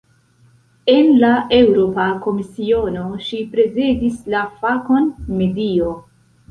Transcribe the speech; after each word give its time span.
En 0.93 1.11
la 1.23 1.29
Eŭropa 1.59 2.07
Komisiono, 2.25 3.05
ŝi 3.29 3.43
prezidis 3.55 4.21
la 4.37 4.45
fakon 4.65 5.11
"medio". 5.41 5.97